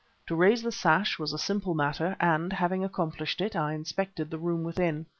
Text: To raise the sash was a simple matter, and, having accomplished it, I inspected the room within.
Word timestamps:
To 0.25 0.35
raise 0.35 0.63
the 0.63 0.71
sash 0.71 1.19
was 1.19 1.31
a 1.31 1.37
simple 1.37 1.75
matter, 1.75 2.17
and, 2.19 2.53
having 2.53 2.83
accomplished 2.83 3.39
it, 3.39 3.55
I 3.55 3.73
inspected 3.75 4.31
the 4.31 4.39
room 4.39 4.63
within. 4.63 5.05